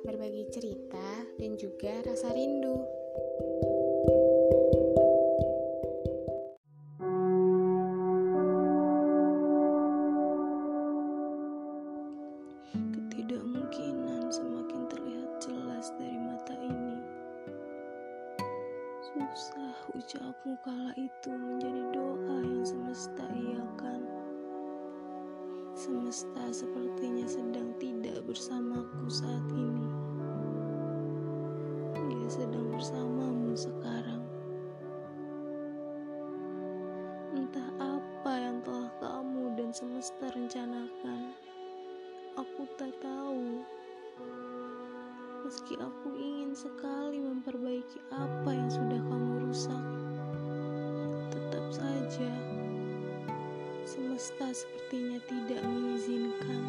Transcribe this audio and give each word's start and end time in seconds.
berbagi 0.00 0.48
cerita 0.48 1.08
dan 1.36 1.60
juga 1.60 2.00
rasa 2.04 2.32
rindu. 2.32 2.80
Ketidakmungkinan 12.72 14.22
semakin 14.32 14.82
terlihat 14.88 15.30
jelas 15.44 15.92
dari 16.00 16.18
mata 16.18 16.54
ini. 16.56 16.96
Susah 19.04 19.76
ucapmu 19.92 20.56
kala 20.64 20.92
itu 20.96 21.30
menjadi 21.32 21.82
doa 21.92 22.36
yang 22.40 22.64
semesta 22.64 23.26
iakan. 23.36 24.19
Semesta 25.80 26.44
sepertinya 26.52 27.24
sedang 27.24 27.72
tidak 27.80 28.20
bersamaku 28.28 29.08
saat 29.08 29.48
ini. 29.48 29.88
Dia 31.96 32.28
sedang 32.28 32.68
bersamamu 32.68 33.56
sekarang. 33.56 34.20
Entah 37.32 37.64
apa 37.80 38.32
yang 38.36 38.60
telah 38.60 38.92
kamu 39.00 39.56
dan 39.56 39.72
semesta 39.72 40.28
rencanakan. 40.36 41.32
Aku 42.36 42.68
tak 42.76 42.92
tahu. 43.00 43.64
Meski 45.48 45.80
aku 45.80 46.12
ingin 46.12 46.52
sekali 46.52 47.24
memperbaiki 47.24 48.04
apa 48.12 48.52
yang 48.52 48.68
sudah 48.68 49.00
kamu 49.08 49.48
rusak, 49.48 49.84
tetap 51.32 51.64
saja 51.72 52.49
semesta 54.20 54.52
sepertinya 54.52 55.16
tidak 55.32 55.64
mengizinkan. 55.64 56.62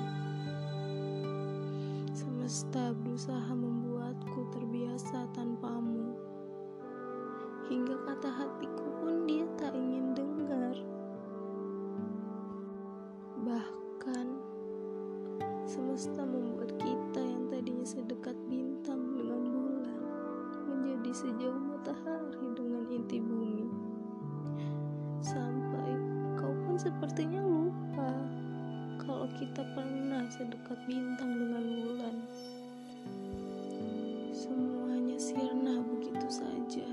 Semesta 2.16 2.96
berusaha 2.96 3.52
membuatku 3.52 4.48
terbiasa 4.56 5.28
tanpamu, 5.36 6.16
hingga 7.68 8.08
kata 8.08 8.32
hatiku 8.32 8.88
pun 9.04 9.28
dia 9.28 9.44
tak 9.60 9.76
ingin 9.76 10.16
dengar. 10.16 10.80
Bahkan 13.44 14.28
semesta 15.68 16.24
membuat 16.24 16.72
kita 16.80 17.20
yang 17.20 17.52
tadinya 17.52 17.84
sedekat 17.84 18.40
bintang 18.48 19.12
dengan 19.12 19.44
bulan 19.44 20.00
menjadi 20.72 21.12
sejauh 21.28 21.60
matahari 21.60 22.48
dengan 22.56 22.88
inti 22.88 23.20
bumi. 23.20 23.68
Pun 25.20 25.61
sepertinya 26.82 27.46
lupa 27.46 28.10
kalau 28.98 29.30
kita 29.38 29.62
pernah 29.78 30.26
sedekat 30.34 30.82
bintang 30.90 31.30
dengan 31.30 31.62
bulan. 31.78 32.16
Semuanya 34.34 35.14
sirna 35.22 35.78
begitu 35.78 36.26
saja. 36.26 36.90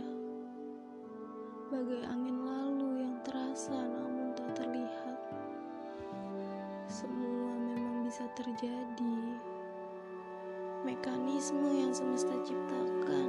Bagai 1.72 2.04
angin 2.04 2.36
lalu 2.36 3.08
yang 3.08 3.16
terasa 3.24 3.80
namun 3.80 4.36
tak 4.36 4.60
terlihat. 4.60 5.16
Semua 6.84 7.56
memang 7.56 8.04
bisa 8.04 8.28
terjadi. 8.36 9.16
Mekanisme 10.84 11.64
yang 11.64 11.96
semesta 11.96 12.36
ciptakan 12.44 13.28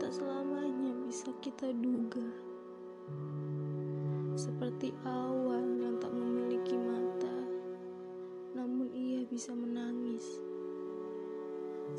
tak 0.00 0.08
selamanya 0.08 0.96
bisa 1.04 1.28
kita 1.44 1.68
duga. 1.76 2.48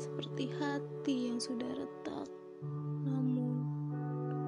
Seperti 0.00 0.48
hati 0.56 1.32
yang 1.32 1.40
sudah 1.42 1.68
retak, 1.72 2.28
namun 3.04 3.60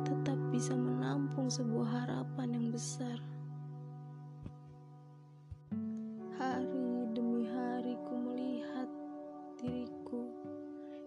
tetap 0.05 0.39
bisa 0.49 0.73
menampung 0.73 1.53
sebuah 1.53 2.05
harapan 2.05 2.57
yang 2.57 2.67
besar. 2.73 3.19
Hari 6.41 7.13
demi 7.13 7.49
hari 7.49 7.97
ku 8.09 8.15
melihat 8.17 8.89
diriku 9.61 10.29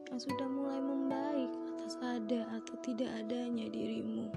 yang 0.09 0.19
sudah 0.21 0.47
mulai 0.49 0.79
membaik 0.81 1.51
atas 1.75 1.97
ada 2.01 2.41
atau 2.57 2.75
tidak 2.81 3.09
adanya 3.21 3.69
dirimu. 3.69 4.29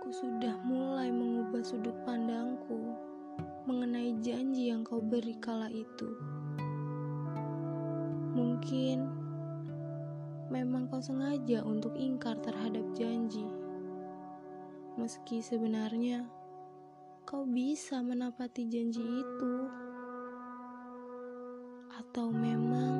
Ku 0.00 0.08
sudah 0.10 0.58
mulai 0.66 1.12
mengubah 1.12 1.62
sudut 1.62 1.94
pandangku 2.02 2.96
mengenai 3.68 4.16
janji 4.24 4.72
yang 4.72 4.82
kau 4.82 4.98
beri 4.98 5.36
kala 5.38 5.70
itu. 5.70 6.08
Mungkin 8.30 8.98
memang 10.50 10.86
kau 10.86 11.02
sengaja 11.02 11.66
untuk 11.66 11.94
ingkar 11.98 12.38
terhadap 12.42 12.86
janji. 12.94 13.46
Meski 14.94 15.42
sebenarnya 15.42 16.26
kau 17.26 17.46
bisa 17.46 18.02
menapati 18.02 18.66
janji 18.66 19.02
itu. 19.02 19.54
Atau 21.94 22.34
memang 22.34 22.98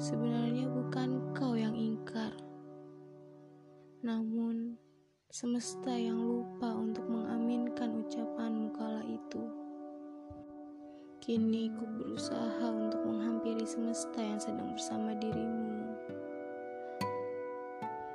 sebenarnya 0.00 0.68
bukan 0.68 1.32
kau 1.36 1.56
yang 1.56 1.72
ingkar. 1.76 2.32
Namun 4.04 4.76
semesta 5.32 5.96
yang 5.96 6.20
lupa 6.20 6.68
untuk 6.76 7.08
mengaminkan 7.08 8.04
ucapanmu 8.04 8.68
kala 8.76 9.00
itu. 9.08 9.42
Kini 11.22 11.70
ku 11.78 11.86
berusaha 11.86 12.71
dari 13.62 13.78
semesta 13.78 14.18
yang 14.18 14.42
sedang 14.42 14.74
bersama 14.74 15.14
dirimu. 15.22 15.94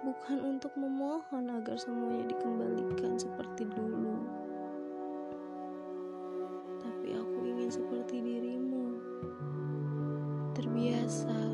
Bukan 0.03 0.43
untuk 0.43 0.75
memohon 0.75 1.47
agar 1.47 1.79
semuanya 1.79 2.35
dikembalikan 2.35 3.15
seperti 3.15 3.63
dulu, 3.71 4.27
tapi 6.83 7.15
aku 7.15 7.37
ingin 7.47 7.71
seperti 7.71 8.19
dirimu, 8.19 8.99
terbiasa 10.51 11.46